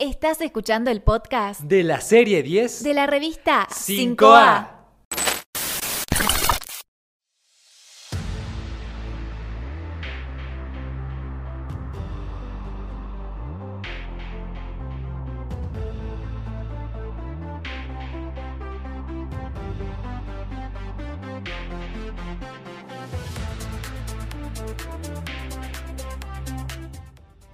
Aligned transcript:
Estás 0.00 0.40
escuchando 0.40 0.92
el 0.92 1.02
podcast 1.02 1.62
de 1.62 1.82
la 1.82 2.00
serie 2.00 2.44
10 2.44 2.84
de 2.84 2.94
la 2.94 3.08
revista 3.08 3.66
5A. 3.68 4.78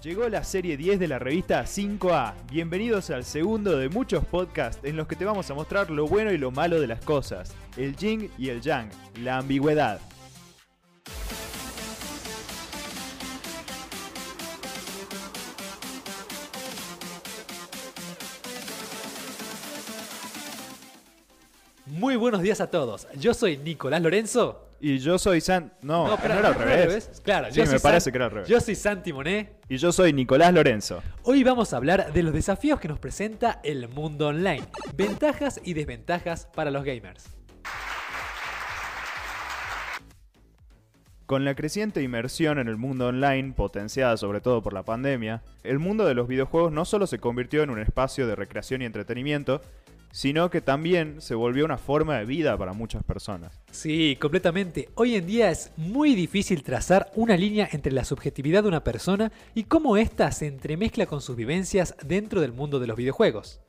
5A. 0.05 0.09
Llegó 0.09 0.29
la 0.29 0.45
serie 0.45 0.77
10 0.77 1.01
de 1.01 1.09
la 1.09 1.19
revista 1.19 1.63
5A. 1.65 2.35
Bienvenidos 2.51 3.09
al 3.09 3.25
segundo 3.25 3.79
de 3.79 3.89
muchos 3.89 4.25
podcasts 4.27 4.85
en 4.85 4.97
los 4.97 5.07
que 5.07 5.17
te 5.17 5.25
vamos 5.25 5.51
a 5.51 5.55
mostrar 5.55 5.91
lo 5.91 6.07
bueno 6.07 6.31
y 6.31 6.37
lo 6.37 6.51
malo 6.51 6.79
de 6.79 6.87
las 6.87 7.03
cosas, 7.03 7.55
el 7.79 7.97
yin 7.97 8.31
y 8.37 8.51
el 8.51 8.61
yang, 8.61 8.91
la 9.23 9.39
ambigüedad. 9.39 10.01
Muy 21.87 22.17
buenos 22.17 22.43
días 22.43 22.61
a 22.61 22.71
todos. 22.71 23.07
Yo 23.19 23.33
soy 23.33 23.57
Nicolás 23.57 24.03
Lorenzo. 24.03 24.69
Y 24.87 24.99
yo 24.99 25.19
soy 25.19 25.41
San... 25.41 25.73
No, 25.81 26.07
no, 26.09 26.15
espera, 26.17 26.41
era 26.41 26.49
al 26.49 26.55
revés. 26.57 27.23
Claro, 27.25 27.47
Sí, 27.49 27.55
yo 27.57 27.63
me 27.63 27.69
soy 27.71 27.79
parece 27.79 28.05
San- 28.05 28.13
que 28.13 28.17
era 28.19 28.25
al 28.27 28.31
revés. 28.33 28.49
Yo 28.51 28.61
soy 28.61 28.75
Santi 28.75 29.15
Monet. 29.15 29.57
Y 29.67 29.79
yo 29.79 29.93
soy 29.93 30.13
Nicolás 30.13 30.53
Lorenzo. 30.53 31.03
Hoy 31.23 31.43
vamos 31.43 31.73
a 31.73 31.79
hablar 31.79 32.13
de 32.13 32.23
los 32.23 32.35
desafíos 32.35 32.79
que 32.81 32.89
nos 32.89 32.99
presenta 32.99 33.61
el 33.65 33.89
mundo 33.89 34.27
online, 34.27 34.63
ventajas 34.95 35.59
y 35.65 35.73
desventajas 35.73 36.49
para 36.55 36.71
los 36.71 36.85
gamers. 36.85 37.25
Con 41.25 41.47
la 41.47 41.55
creciente 41.55 42.03
inmersión 42.03 42.59
en 42.59 42.69
el 42.69 42.77
mundo 42.77 43.07
online, 43.07 43.55
potenciada 43.55 44.19
sobre 44.19 44.43
todo 44.43 44.63
por 44.63 44.75
la 44.75 44.83
pandemia, 44.83 45.43
el 45.63 45.79
mundo 45.79 46.05
de 46.05 46.13
los 46.13 46.29
videojuegos 46.29 46.71
no 46.73 46.85
solo 46.85 47.07
se 47.07 47.19
convirtió 47.19 47.63
en 47.63 47.71
un 47.71 47.79
espacio 47.79 48.27
de 48.27 48.37
recreación 48.37 48.83
y 48.83 48.85
entretenimiento, 48.85 49.63
sino 50.15 50.49
que 50.49 50.61
también 50.61 51.21
se 51.21 51.35
volvió 51.35 51.65
una 51.65 51.77
forma 51.77 52.17
de 52.17 52.25
vida 52.25 52.57
para 52.57 52.73
muchas 52.73 53.03
personas. 53.03 53.61
Sí, 53.73 54.17
completamente. 54.21 54.89
Hoy 54.95 55.17
en 55.17 55.27
día 55.27 55.51
es 55.51 55.73
muy 55.77 56.15
difícil 56.15 56.63
trazar 56.63 57.11
una 57.17 57.37
línea 57.37 57.69
entre 57.73 57.91
la 57.91 58.05
subjetividad 58.05 58.63
de 58.63 58.69
una 58.69 58.85
persona 58.85 59.33
y 59.57 59.65
cómo 59.65 59.97
ésta 59.97 60.31
se 60.31 60.47
entremezcla 60.47 61.07
con 61.07 61.21
sus 61.21 61.35
vivencias 61.35 61.97
dentro 62.07 62.41
del 62.41 62.53
mundo 62.53 62.79
de 62.79 62.87
los 62.87 62.97
videojuegos. 62.97 63.61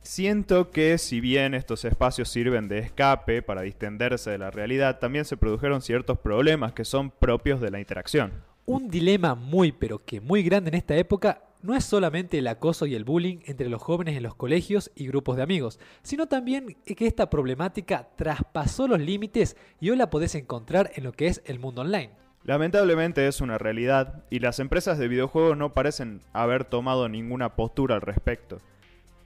Siento 0.00 0.70
que 0.70 0.96
si 0.96 1.20
bien 1.20 1.52
estos 1.52 1.84
espacios 1.84 2.30
sirven 2.30 2.66
de 2.66 2.78
escape 2.78 3.42
para 3.42 3.60
distenderse 3.60 4.30
de 4.30 4.38
la 4.38 4.50
realidad, 4.50 5.00
también 5.00 5.26
se 5.26 5.36
produjeron 5.36 5.82
ciertos 5.82 6.18
problemas 6.18 6.72
que 6.72 6.86
son 6.86 7.10
propios 7.10 7.60
de 7.60 7.70
la 7.70 7.78
interacción. 7.78 8.32
Un 8.64 8.88
dilema 8.88 9.34
muy 9.34 9.70
pero 9.70 10.02
que 10.02 10.22
muy 10.22 10.42
grande 10.42 10.70
en 10.70 10.76
esta 10.76 10.96
época 10.96 11.42
no 11.62 11.74
es 11.74 11.84
solamente 11.84 12.38
el 12.38 12.46
acoso 12.46 12.86
y 12.86 12.94
el 12.94 13.04
bullying 13.04 13.38
entre 13.44 13.68
los 13.68 13.82
jóvenes 13.82 14.16
en 14.16 14.22
los 14.22 14.34
colegios 14.34 14.90
y 14.94 15.06
grupos 15.06 15.36
de 15.36 15.42
amigos, 15.42 15.78
sino 16.02 16.26
también 16.26 16.76
que 16.84 17.06
esta 17.06 17.30
problemática 17.30 18.08
traspasó 18.16 18.88
los 18.88 19.00
límites 19.00 19.56
y 19.80 19.90
hoy 19.90 19.96
la 19.96 20.10
podés 20.10 20.34
encontrar 20.34 20.90
en 20.94 21.04
lo 21.04 21.12
que 21.12 21.26
es 21.26 21.42
el 21.44 21.58
mundo 21.58 21.82
online. 21.82 22.10
Lamentablemente 22.44 23.28
es 23.28 23.40
una 23.40 23.58
realidad 23.58 24.24
y 24.30 24.38
las 24.38 24.60
empresas 24.60 24.98
de 24.98 25.08
videojuegos 25.08 25.56
no 25.56 25.74
parecen 25.74 26.22
haber 26.32 26.64
tomado 26.64 27.08
ninguna 27.08 27.54
postura 27.54 27.96
al 27.96 28.00
respecto. 28.00 28.58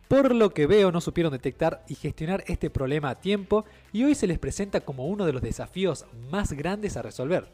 Por 0.08 0.34
lo 0.34 0.50
que 0.50 0.66
veo 0.66 0.92
no 0.92 1.00
supieron 1.00 1.32
detectar 1.32 1.84
y 1.88 1.94
gestionar 1.94 2.44
este 2.46 2.70
problema 2.70 3.10
a 3.10 3.20
tiempo 3.20 3.64
y 3.92 4.04
hoy 4.04 4.14
se 4.14 4.26
les 4.26 4.38
presenta 4.38 4.80
como 4.80 5.06
uno 5.06 5.24
de 5.26 5.32
los 5.32 5.42
desafíos 5.42 6.06
más 6.30 6.52
grandes 6.52 6.96
a 6.96 7.02
resolver. 7.02 7.46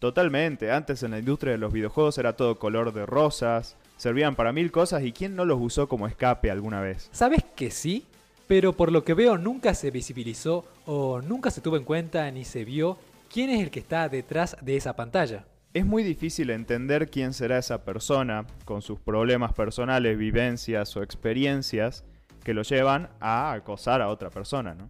Totalmente, 0.00 0.72
antes 0.72 1.02
en 1.02 1.12
la 1.12 1.18
industria 1.18 1.52
de 1.52 1.58
los 1.58 1.72
videojuegos 1.72 2.18
era 2.18 2.34
todo 2.34 2.58
color 2.58 2.92
de 2.92 3.06
rosas, 3.06 3.76
servían 3.96 4.34
para 4.34 4.52
mil 4.52 4.70
cosas 4.70 5.02
y 5.04 5.12
quién 5.12 5.36
no 5.36 5.44
los 5.44 5.60
usó 5.60 5.88
como 5.88 6.06
escape 6.06 6.50
alguna 6.50 6.80
vez. 6.80 7.08
¿Sabes 7.12 7.44
que 7.56 7.70
sí? 7.70 8.06
Pero 8.46 8.74
por 8.74 8.92
lo 8.92 9.04
que 9.04 9.14
veo 9.14 9.38
nunca 9.38 9.74
se 9.74 9.90
visibilizó 9.90 10.64
o 10.86 11.22
nunca 11.22 11.50
se 11.50 11.60
tuvo 11.60 11.76
en 11.76 11.84
cuenta 11.84 12.30
ni 12.30 12.44
se 12.44 12.64
vio 12.64 12.98
quién 13.32 13.50
es 13.50 13.62
el 13.62 13.70
que 13.70 13.80
está 13.80 14.08
detrás 14.08 14.56
de 14.60 14.76
esa 14.76 14.94
pantalla. 14.94 15.46
Es 15.72 15.84
muy 15.84 16.04
difícil 16.04 16.50
entender 16.50 17.10
quién 17.10 17.32
será 17.32 17.58
esa 17.58 17.84
persona 17.84 18.46
con 18.64 18.80
sus 18.80 19.00
problemas 19.00 19.52
personales, 19.54 20.16
vivencias 20.16 20.96
o 20.96 21.02
experiencias 21.02 22.04
que 22.44 22.54
lo 22.54 22.62
llevan 22.62 23.08
a 23.18 23.52
acosar 23.52 24.00
a 24.02 24.08
otra 24.08 24.30
persona, 24.30 24.74
¿no? 24.74 24.88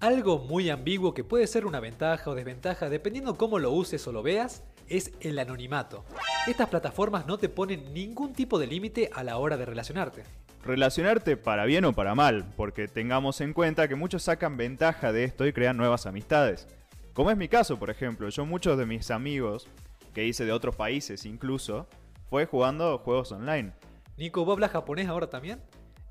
Algo 0.00 0.38
muy 0.38 0.70
ambiguo 0.70 1.12
que 1.12 1.24
puede 1.24 1.46
ser 1.46 1.66
una 1.66 1.80
ventaja 1.80 2.30
o 2.30 2.34
desventaja 2.34 2.88
dependiendo 2.88 3.36
cómo 3.36 3.58
lo 3.58 3.72
uses 3.72 4.06
o 4.06 4.12
lo 4.12 4.22
veas 4.22 4.62
es 4.88 5.12
el 5.20 5.38
anonimato. 5.38 6.04
Estas 6.46 6.68
plataformas 6.68 7.26
no 7.26 7.38
te 7.38 7.48
ponen 7.48 7.92
ningún 7.94 8.32
tipo 8.32 8.58
de 8.58 8.66
límite 8.66 9.10
a 9.12 9.24
la 9.24 9.38
hora 9.38 9.56
de 9.56 9.64
relacionarte. 9.64 10.24
Relacionarte 10.64 11.36
para 11.36 11.64
bien 11.64 11.84
o 11.84 11.92
para 11.92 12.14
mal, 12.14 12.44
porque 12.56 12.88
tengamos 12.88 13.40
en 13.40 13.52
cuenta 13.52 13.88
que 13.88 13.96
muchos 13.96 14.22
sacan 14.22 14.56
ventaja 14.56 15.12
de 15.12 15.24
esto 15.24 15.46
y 15.46 15.52
crean 15.52 15.76
nuevas 15.76 16.06
amistades. 16.06 16.66
Como 17.12 17.30
es 17.30 17.36
mi 17.36 17.48
caso, 17.48 17.78
por 17.78 17.90
ejemplo, 17.90 18.28
yo 18.28 18.46
muchos 18.46 18.76
de 18.78 18.86
mis 18.86 19.10
amigos, 19.10 19.68
que 20.14 20.26
hice 20.26 20.44
de 20.44 20.52
otros 20.52 20.74
países 20.74 21.26
incluso, 21.26 21.86
fue 22.30 22.46
jugando 22.46 22.98
juegos 22.98 23.30
online. 23.32 23.72
Nico, 24.16 24.44
¿vos 24.44 24.54
hablas 24.54 24.70
japonés 24.70 25.08
ahora 25.08 25.28
también? 25.28 25.60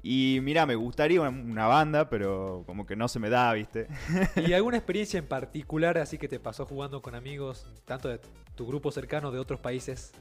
Y 0.05 0.39
mira, 0.43 0.65
me 0.65 0.75
gustaría 0.75 1.21
una- 1.21 1.29
una 1.29 1.65
banda, 1.67 2.09
pero 2.09 2.63
como 2.67 2.85
que 2.85 2.95
no 2.97 3.07
se 3.07 3.19
me 3.19 3.29
da, 3.29 3.53
¿viste? 3.53 3.87
¿Y 4.35 4.51
alguna 4.53 4.75
experiencia 4.77 5.17
en 5.17 5.25
particular 5.25 5.97
así 5.97 6.17
que 6.17 6.27
te 6.27 6.39
pasó 6.41 6.65
jugando 6.65 7.01
con 7.01 7.15
amigos, 7.15 7.65
tanto 7.85 8.09
de 8.09 8.19
tu 8.55 8.67
grupo 8.67 8.91
cercano 8.91 9.31
de 9.31 9.39
otros 9.39 9.59
países? 9.61 10.11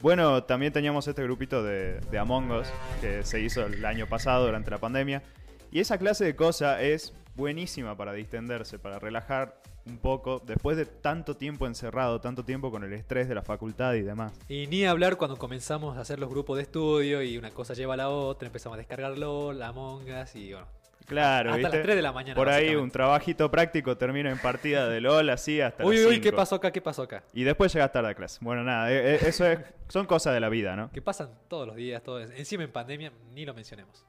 Bueno, 0.00 0.42
también 0.44 0.72
teníamos 0.72 1.06
este 1.06 1.22
grupito 1.22 1.62
de, 1.62 2.00
de 2.10 2.18
Among 2.18 2.50
Us 2.50 2.66
que 3.00 3.22
se 3.22 3.40
hizo 3.40 3.64
el 3.66 3.84
año 3.84 4.06
pasado 4.08 4.46
durante 4.46 4.70
la 4.70 4.78
pandemia. 4.78 5.22
Y 5.70 5.80
esa 5.80 5.98
clase 5.98 6.24
de 6.24 6.34
cosa 6.36 6.82
es 6.82 7.12
buenísima 7.36 7.96
para 7.96 8.12
distenderse, 8.12 8.78
para 8.78 8.98
relajar 8.98 9.60
un 9.86 9.98
poco 9.98 10.42
después 10.44 10.76
de 10.76 10.84
tanto 10.84 11.36
tiempo 11.36 11.66
encerrado, 11.66 12.20
tanto 12.20 12.44
tiempo 12.44 12.70
con 12.70 12.84
el 12.84 12.92
estrés 12.92 13.28
de 13.28 13.34
la 13.34 13.42
facultad 13.42 13.94
y 13.94 14.02
demás. 14.02 14.32
Y 14.48 14.66
ni 14.66 14.84
hablar 14.84 15.16
cuando 15.16 15.36
comenzamos 15.36 15.96
a 15.96 16.00
hacer 16.00 16.18
los 16.18 16.28
grupos 16.28 16.56
de 16.56 16.64
estudio 16.64 17.22
y 17.22 17.38
una 17.38 17.50
cosa 17.50 17.74
lleva 17.74 17.94
a 17.94 17.96
la 17.96 18.08
otra, 18.08 18.46
empezamos 18.46 18.76
a 18.76 18.78
descargar 18.78 19.16
LOL, 19.16 19.62
Among 19.62 20.04
Us 20.10 20.34
y 20.36 20.52
bueno. 20.52 20.66
Claro, 21.06 21.50
hasta 21.50 21.58
¿viste? 21.58 21.76
las 21.76 21.82
3 21.82 21.96
de 21.96 22.02
la 22.02 22.12
mañana. 22.12 22.34
Por 22.36 22.48
ahí 22.48 22.76
un 22.76 22.90
trabajito 22.90 23.50
práctico 23.50 23.96
termina 23.96 24.30
en 24.30 24.38
partida 24.38 24.88
de 24.88 25.00
LOL 25.00 25.30
así 25.30 25.60
hasta 25.60 25.84
Uy, 25.84 25.96
las 25.96 26.06
uy, 26.06 26.16
¿qué 26.20 26.28
5. 26.28 26.36
pasó 26.36 26.54
acá? 26.56 26.70
¿Qué 26.70 26.80
pasó 26.80 27.02
acá? 27.02 27.24
Y 27.32 27.42
después 27.42 27.72
llegas 27.72 27.90
tarde 27.90 28.10
a 28.10 28.14
clase. 28.14 28.38
Bueno, 28.42 28.62
nada, 28.62 28.92
eh, 28.92 29.14
eh, 29.14 29.18
eso 29.22 29.44
es, 29.44 29.58
son 29.88 30.06
cosas 30.06 30.34
de 30.34 30.40
la 30.40 30.48
vida, 30.48 30.76
¿no? 30.76 30.92
Que 30.92 31.02
pasan 31.02 31.30
todos 31.48 31.66
los 31.66 31.74
días, 31.74 32.00
todo 32.02 32.20
encima 32.20 32.62
en 32.62 32.70
pandemia, 32.70 33.12
ni 33.34 33.44
lo 33.44 33.54
mencionemos. 33.54 34.06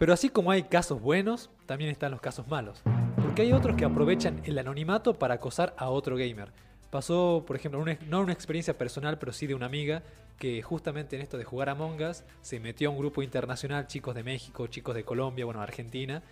Pero 0.00 0.14
así 0.14 0.30
como 0.30 0.50
hay 0.50 0.62
casos 0.62 0.98
buenos, 1.02 1.50
también 1.66 1.90
están 1.90 2.10
los 2.10 2.22
casos 2.22 2.48
malos. 2.48 2.80
Porque 3.22 3.42
hay 3.42 3.52
otros 3.52 3.76
que 3.76 3.84
aprovechan 3.84 4.40
el 4.44 4.58
anonimato 4.58 5.12
para 5.18 5.34
acosar 5.34 5.74
a 5.76 5.90
otro 5.90 6.16
gamer. 6.16 6.52
Pasó, 6.90 7.44
por 7.46 7.54
ejemplo, 7.54 7.78
una- 7.78 7.98
no 8.08 8.20
una 8.22 8.32
experiencia 8.32 8.78
personal, 8.78 9.18
pero 9.18 9.30
sí 9.34 9.46
de 9.46 9.54
una 9.54 9.66
amiga 9.66 10.02
que 10.38 10.62
justamente 10.62 11.16
en 11.16 11.22
esto 11.22 11.36
de 11.36 11.44
jugar 11.44 11.68
a 11.68 11.74
Us 11.74 12.24
se 12.40 12.58
metió 12.60 12.88
a 12.88 12.92
un 12.92 12.98
grupo 12.98 13.22
internacional, 13.22 13.86
chicos 13.88 14.14
de 14.14 14.22
México, 14.24 14.66
chicos 14.68 14.94
de 14.94 15.04
Colombia, 15.04 15.44
bueno, 15.44 15.60
Argentina. 15.60 16.22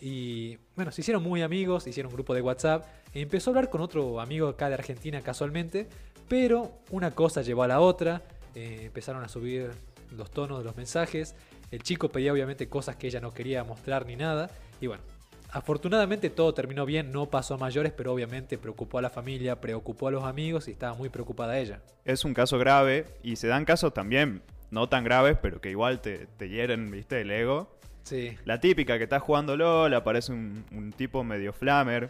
Y 0.00 0.56
bueno, 0.76 0.92
se 0.92 1.00
hicieron 1.00 1.24
muy 1.24 1.42
amigos, 1.42 1.88
hicieron 1.88 2.12
un 2.12 2.14
grupo 2.14 2.32
de 2.32 2.42
WhatsApp. 2.42 2.86
Y 3.12 3.22
empezó 3.22 3.50
a 3.50 3.54
hablar 3.54 3.70
con 3.70 3.80
otro 3.80 4.20
amigo 4.20 4.46
acá 4.46 4.68
de 4.68 4.74
Argentina 4.74 5.20
casualmente. 5.20 5.88
Pero 6.28 6.70
una 6.92 7.10
cosa 7.10 7.42
llevó 7.42 7.64
a 7.64 7.68
la 7.68 7.80
otra. 7.80 8.22
eh, 8.54 8.84
empezaron 8.86 9.22
a 9.22 9.28
subir 9.28 9.70
los 10.16 10.30
tonos 10.30 10.58
de 10.60 10.64
los 10.64 10.76
mensajes. 10.76 11.34
El 11.70 11.82
chico 11.82 12.08
pedía 12.10 12.32
obviamente 12.32 12.68
cosas 12.68 12.96
que 12.96 13.08
ella 13.08 13.20
no 13.20 13.32
quería 13.32 13.64
mostrar 13.64 14.06
ni 14.06 14.16
nada. 14.16 14.50
Y 14.80 14.86
bueno, 14.86 15.02
afortunadamente 15.50 16.30
todo 16.30 16.54
terminó 16.54 16.86
bien, 16.86 17.10
no 17.10 17.26
pasó 17.26 17.54
a 17.54 17.58
mayores, 17.58 17.92
pero 17.92 18.12
obviamente 18.12 18.58
preocupó 18.58 18.98
a 18.98 19.02
la 19.02 19.10
familia, 19.10 19.60
preocupó 19.60 20.08
a 20.08 20.10
los 20.10 20.24
amigos 20.24 20.68
y 20.68 20.72
estaba 20.72 20.94
muy 20.94 21.08
preocupada 21.08 21.58
ella. 21.58 21.80
es 22.04 22.24
un 22.24 22.34
caso 22.34 22.58
grave 22.58 23.06
y 23.22 23.36
se 23.36 23.48
dan 23.48 23.64
casos 23.64 23.92
también 23.94 24.42
no 24.70 24.88
tan 24.88 25.04
graves, 25.04 25.36
pero 25.40 25.60
que 25.60 25.70
igual 25.70 26.00
te, 26.00 26.26
te 26.36 26.48
hieren, 26.48 26.90
viste, 26.90 27.20
el 27.20 27.30
ego. 27.30 27.76
Sí. 28.02 28.36
La 28.44 28.60
típica 28.60 28.98
que 28.98 29.04
estás 29.04 29.22
jugando 29.22 29.56
LOL, 29.56 29.92
aparece 29.94 30.32
un, 30.32 30.64
un 30.72 30.92
tipo 30.92 31.24
medio 31.24 31.52
flamer 31.52 32.08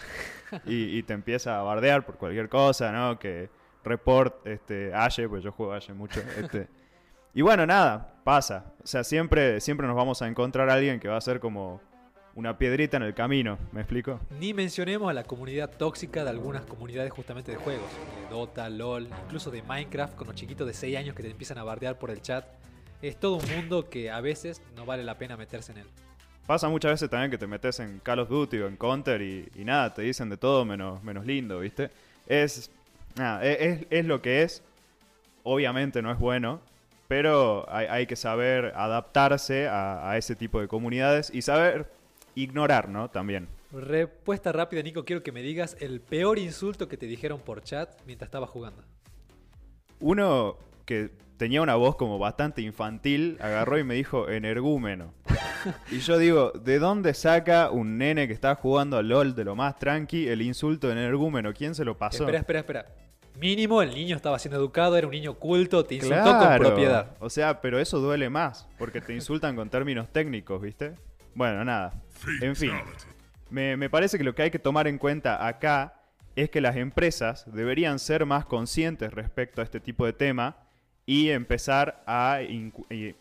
y, 0.66 0.98
y 0.98 1.02
te 1.02 1.14
empieza 1.14 1.58
a 1.58 1.62
bardear 1.62 2.04
por 2.04 2.16
cualquier 2.16 2.48
cosa, 2.48 2.92
¿no? 2.92 3.18
Que 3.18 3.48
report, 3.84 4.46
este, 4.46 4.92
Aye, 4.94 5.28
pues 5.28 5.42
yo 5.42 5.52
juego 5.52 5.72
Aye 5.72 5.94
mucho. 5.94 6.20
Este. 6.38 6.68
Y 7.36 7.42
bueno, 7.42 7.66
nada, 7.66 8.14
pasa. 8.24 8.64
O 8.82 8.86
sea, 8.86 9.04
siempre, 9.04 9.60
siempre 9.60 9.86
nos 9.86 9.94
vamos 9.94 10.22
a 10.22 10.26
encontrar 10.26 10.70
a 10.70 10.72
alguien 10.72 10.98
que 10.98 11.08
va 11.08 11.18
a 11.18 11.20
ser 11.20 11.38
como 11.38 11.82
una 12.34 12.56
piedrita 12.56 12.96
en 12.96 13.02
el 13.02 13.12
camino, 13.12 13.58
¿me 13.72 13.82
explico? 13.82 14.18
Ni 14.40 14.54
mencionemos 14.54 15.10
a 15.10 15.12
la 15.12 15.22
comunidad 15.22 15.68
tóxica 15.68 16.24
de 16.24 16.30
algunas 16.30 16.64
comunidades 16.64 17.12
justamente 17.12 17.52
de 17.52 17.58
juegos, 17.58 17.90
de 18.22 18.34
Dota, 18.34 18.70
LOL, 18.70 19.08
incluso 19.26 19.50
de 19.50 19.60
Minecraft, 19.60 20.14
con 20.14 20.28
los 20.28 20.34
chiquitos 20.34 20.66
de 20.66 20.72
6 20.72 20.96
años 20.96 21.14
que 21.14 21.22
te 21.22 21.30
empiezan 21.30 21.58
a 21.58 21.62
bardear 21.62 21.98
por 21.98 22.10
el 22.10 22.22
chat. 22.22 22.46
Es 23.02 23.20
todo 23.20 23.36
un 23.36 23.44
mundo 23.54 23.90
que 23.90 24.10
a 24.10 24.22
veces 24.22 24.62
no 24.74 24.86
vale 24.86 25.04
la 25.04 25.18
pena 25.18 25.36
meterse 25.36 25.72
en 25.72 25.78
él. 25.80 25.86
Pasa 26.46 26.70
muchas 26.70 26.92
veces 26.92 27.10
también 27.10 27.30
que 27.30 27.36
te 27.36 27.46
metes 27.46 27.80
en 27.80 27.98
Call 27.98 28.20
of 28.20 28.30
Duty 28.30 28.60
o 28.60 28.66
en 28.66 28.78
Counter 28.78 29.20
y, 29.20 29.46
y 29.56 29.62
nada, 29.66 29.92
te 29.92 30.00
dicen 30.00 30.30
de 30.30 30.38
todo 30.38 30.64
menos, 30.64 31.04
menos 31.04 31.26
lindo, 31.26 31.60
¿viste? 31.60 31.90
Es, 32.26 32.70
nada, 33.14 33.44
e- 33.44 33.62
es, 33.68 33.86
es 33.90 34.06
lo 34.06 34.22
que 34.22 34.40
es. 34.40 34.62
Obviamente 35.42 36.00
no 36.00 36.10
es 36.10 36.18
bueno, 36.18 36.62
pero 37.08 37.66
hay, 37.68 37.86
hay 37.86 38.06
que 38.06 38.16
saber 38.16 38.72
adaptarse 38.74 39.68
a, 39.68 40.10
a 40.10 40.16
ese 40.16 40.36
tipo 40.36 40.60
de 40.60 40.68
comunidades 40.68 41.30
y 41.32 41.42
saber 41.42 41.90
ignorar, 42.34 42.88
¿no? 42.88 43.10
También. 43.10 43.48
Respuesta 43.72 44.52
rápida, 44.52 44.82
Nico, 44.82 45.04
quiero 45.04 45.22
que 45.22 45.32
me 45.32 45.42
digas 45.42 45.76
el 45.80 46.00
peor 46.00 46.38
insulto 46.38 46.88
que 46.88 46.96
te 46.96 47.06
dijeron 47.06 47.40
por 47.40 47.62
chat 47.62 47.90
mientras 48.06 48.28
estabas 48.28 48.50
jugando. 48.50 48.82
Uno 50.00 50.58
que 50.84 51.10
tenía 51.36 51.62
una 51.62 51.74
voz 51.74 51.96
como 51.96 52.18
bastante 52.18 52.62
infantil 52.62 53.36
agarró 53.40 53.78
y 53.78 53.84
me 53.84 53.94
dijo 53.94 54.28
energúmeno. 54.28 55.12
Y 55.90 55.98
yo 55.98 56.16
digo, 56.16 56.52
¿de 56.52 56.78
dónde 56.78 57.12
saca 57.12 57.70
un 57.70 57.98
nene 57.98 58.28
que 58.28 58.32
está 58.32 58.54
jugando 58.54 58.98
a 58.98 59.02
LOL 59.02 59.34
de 59.34 59.42
lo 59.42 59.56
más 59.56 59.76
tranqui 59.76 60.28
el 60.28 60.40
insulto 60.40 60.86
de 60.86 60.92
energúmeno? 60.92 61.52
¿Quién 61.52 61.74
se 61.74 61.84
lo 61.84 61.98
pasó? 61.98 62.22
Espera, 62.22 62.38
espera, 62.38 62.60
espera. 62.60 62.86
Mínimo 63.38 63.82
el 63.82 63.94
niño 63.94 64.16
estaba 64.16 64.38
siendo 64.38 64.58
educado, 64.58 64.96
era 64.96 65.06
un 65.06 65.12
niño 65.12 65.34
culto, 65.34 65.84
te 65.84 65.96
insultó 65.96 66.38
con 66.38 66.56
propiedad. 66.58 67.16
O 67.20 67.30
sea, 67.30 67.60
pero 67.60 67.78
eso 67.78 68.00
duele 68.00 68.30
más, 68.30 68.68
porque 68.78 69.00
te 69.00 69.14
insultan 69.14 69.56
con 69.56 69.68
términos 69.68 70.08
técnicos, 70.10 70.60
¿viste? 70.60 70.94
Bueno, 71.34 71.64
nada. 71.64 71.92
En 72.40 72.56
fin, 72.56 72.72
me, 73.50 73.76
me 73.76 73.90
parece 73.90 74.18
que 74.18 74.24
lo 74.24 74.34
que 74.34 74.42
hay 74.42 74.50
que 74.50 74.58
tomar 74.58 74.88
en 74.88 74.98
cuenta 74.98 75.46
acá 75.46 76.00
es 76.34 76.50
que 76.50 76.60
las 76.60 76.76
empresas 76.76 77.44
deberían 77.52 77.98
ser 77.98 78.26
más 78.26 78.44
conscientes 78.44 79.12
respecto 79.12 79.60
a 79.60 79.64
este 79.64 79.80
tipo 79.80 80.04
de 80.06 80.12
tema 80.12 80.56
y 81.06 81.30
empezar 81.30 82.02
a, 82.04 82.40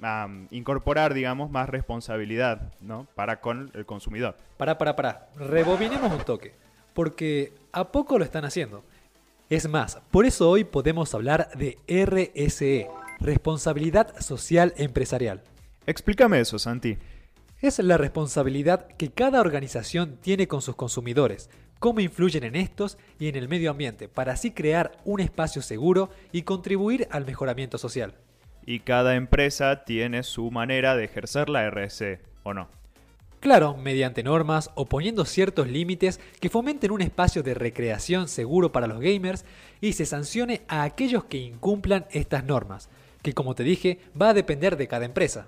a, 0.01 0.27
mm, 0.27 0.47
incorporar, 0.49 1.13
digamos, 1.13 1.51
más 1.51 1.69
responsabilidad, 1.69 2.73
¿no? 2.81 3.07
Para 3.15 3.39
con 3.39 3.71
el 3.75 3.85
consumidor. 3.85 4.35
Pará, 4.57 4.77
pará, 4.77 4.95
pará. 4.95 5.29
Rebobinemos 5.37 6.11
un 6.11 6.23
toque. 6.23 6.53
Porque 6.93 7.53
a 7.71 7.91
poco 7.91 8.17
lo 8.17 8.25
están 8.25 8.43
haciendo. 8.43 8.83
Es 9.49 9.69
más, 9.69 9.99
por 10.09 10.25
eso 10.25 10.49
hoy 10.49 10.63
podemos 10.63 11.13
hablar 11.13 11.51
de 11.55 11.77
RSE, 11.87 12.87
Responsabilidad 13.19 14.19
Social 14.19 14.73
Empresarial. 14.75 15.43
Explícame 15.85 16.39
eso, 16.39 16.57
Santi. 16.57 16.97
Es 17.61 17.77
la 17.77 17.97
responsabilidad 17.97 18.87
que 18.97 19.11
cada 19.11 19.39
organización 19.39 20.17
tiene 20.19 20.47
con 20.47 20.63
sus 20.63 20.75
consumidores, 20.75 21.51
cómo 21.77 21.99
influyen 21.99 22.43
en 22.43 22.55
estos 22.55 22.97
y 23.19 23.27
en 23.27 23.35
el 23.35 23.47
medio 23.47 23.69
ambiente, 23.69 24.09
para 24.09 24.33
así 24.33 24.49
crear 24.49 24.93
un 25.05 25.19
espacio 25.19 25.61
seguro 25.61 26.09
y 26.31 26.41
contribuir 26.41 27.07
al 27.11 27.27
mejoramiento 27.27 27.77
social. 27.77 28.15
Y 28.65 28.79
cada 28.79 29.15
empresa 29.15 29.85
tiene 29.85 30.23
su 30.23 30.49
manera 30.49 30.95
de 30.95 31.03
ejercer 31.03 31.49
la 31.49 31.69
RSE, 31.69 32.19
¿o 32.41 32.55
no? 32.55 32.67
Claro, 33.45 33.77
mediante 33.77 34.23
normas 34.23 34.71
o 34.73 34.87
poniendo 34.87 35.23
ciertos 35.23 35.67
límites 35.67 36.19
que 36.39 36.49
fomenten 36.49 36.89
un 36.89 37.03
espacio 37.03 37.43
de 37.43 37.53
recreación 37.53 38.27
seguro 38.27 38.71
para 38.71 38.87
los 38.87 38.99
gamers 38.99 39.45
y 39.81 39.93
se 39.93 40.07
sancione 40.07 40.63
a 40.67 40.81
aquellos 40.81 41.25
que 41.25 41.37
incumplan 41.37 42.07
estas 42.09 42.43
normas, 42.43 42.89
que 43.21 43.33
como 43.33 43.53
te 43.53 43.61
dije 43.61 43.99
va 44.19 44.29
a 44.29 44.33
depender 44.33 44.77
de 44.77 44.87
cada 44.87 45.05
empresa. 45.05 45.45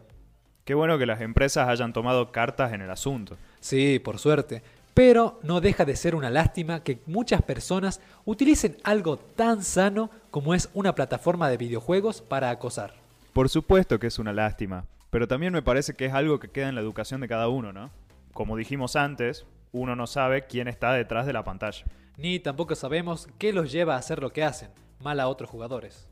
Qué 0.64 0.76
bueno 0.76 1.00
que 1.00 1.08
las 1.08 1.22
empresas 1.22 1.70
hayan 1.70 1.92
tomado 1.92 2.32
cartas 2.32 2.72
en 2.72 2.82
el 2.82 2.92
asunto. 2.92 3.36
Sí, 3.62 3.98
por 3.98 4.20
suerte, 4.20 4.62
pero 4.94 5.40
no 5.42 5.60
deja 5.60 5.84
de 5.84 5.96
ser 5.96 6.14
una 6.14 6.30
lástima 6.30 6.84
que 6.84 7.00
muchas 7.08 7.42
personas 7.42 8.00
utilicen 8.26 8.78
algo 8.84 9.18
tan 9.18 9.64
sano 9.64 10.12
como 10.30 10.54
es 10.54 10.70
una 10.76 10.94
plataforma 10.94 11.50
de 11.50 11.58
videojuegos 11.58 12.22
para 12.22 12.52
acosar. 12.52 12.94
Por 13.34 13.50
supuesto 13.50 13.98
que 13.98 14.06
es 14.06 14.20
una 14.20 14.34
lástima, 14.34 14.86
pero 15.10 15.28
también 15.28 15.54
me 15.54 15.62
parece 15.62 15.94
que 15.94 16.06
es 16.06 16.14
algo 16.14 16.40
que 16.40 16.50
queda 16.50 16.70
en 16.70 16.76
la 16.76 16.82
educación 16.82 17.22
de 17.22 17.28
cada 17.28 17.48
uno, 17.48 17.74
¿no? 17.74 17.92
Como 18.34 18.58
dijimos 18.58 18.96
antes, 18.96 19.46
uno 19.72 19.96
no 19.96 20.08
sabe 20.08 20.46
quién 20.46 20.68
está 20.68 20.94
detrás 20.94 21.26
de 21.26 21.34
la 21.34 21.44
pantalla. 21.44 21.86
Ni 22.18 22.40
tampoco 22.40 22.76
sabemos 22.76 23.28
qué 23.38 23.54
los 23.54 23.72
lleva 23.72 23.96
a 23.96 24.00
hacer 24.00 24.22
lo 24.22 24.32
que 24.32 24.44
hacen, 24.44 24.70
mal 25.02 25.20
a 25.20 25.28
otros 25.28 25.50
jugadores. 25.50 26.10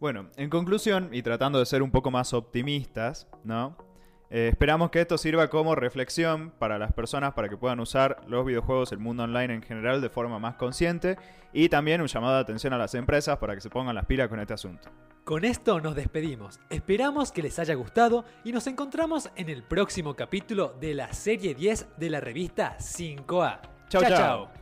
Bueno, 0.00 0.28
en 0.36 0.48
conclusión, 0.48 1.08
y 1.12 1.22
tratando 1.22 1.58
de 1.58 1.66
ser 1.66 1.82
un 1.82 1.90
poco 1.90 2.10
más 2.12 2.32
optimistas, 2.32 3.26
¿no? 3.42 3.76
Eh, 4.30 4.48
esperamos 4.48 4.90
que 4.90 5.00
esto 5.00 5.16
sirva 5.16 5.48
como 5.48 5.74
reflexión 5.74 6.50
para 6.58 6.78
las 6.78 6.92
personas 6.92 7.32
para 7.32 7.48
que 7.48 7.56
puedan 7.56 7.80
usar 7.80 8.18
los 8.26 8.44
videojuegos, 8.44 8.92
el 8.92 8.98
mundo 8.98 9.24
online 9.24 9.54
en 9.54 9.62
general, 9.62 10.00
de 10.00 10.10
forma 10.10 10.38
más 10.38 10.56
consciente 10.56 11.16
y 11.52 11.68
también 11.68 12.00
un 12.00 12.08
llamado 12.08 12.34
de 12.34 12.40
atención 12.40 12.72
a 12.72 12.78
las 12.78 12.94
empresas 12.94 13.38
para 13.38 13.54
que 13.54 13.60
se 13.60 13.70
pongan 13.70 13.94
las 13.94 14.04
pilas 14.04 14.28
con 14.28 14.38
este 14.38 14.54
asunto. 14.54 14.90
Con 15.24 15.44
esto 15.44 15.80
nos 15.80 15.94
despedimos. 15.94 16.58
Esperamos 16.70 17.32
que 17.32 17.42
les 17.42 17.58
haya 17.58 17.74
gustado 17.74 18.24
y 18.44 18.52
nos 18.52 18.66
encontramos 18.66 19.30
en 19.36 19.48
el 19.48 19.62
próximo 19.62 20.14
capítulo 20.14 20.74
de 20.80 20.94
la 20.94 21.12
serie 21.12 21.54
10 21.54 21.88
de 21.96 22.10
la 22.10 22.20
revista 22.20 22.76
5A. 22.78 23.60
Chau, 23.88 24.02
chau. 24.02 24.57